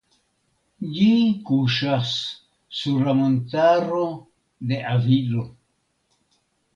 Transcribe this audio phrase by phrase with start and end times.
[0.93, 1.09] Ĝi
[1.49, 2.13] kuŝas
[2.79, 3.99] sur la Montaro
[4.73, 5.45] de Avilo.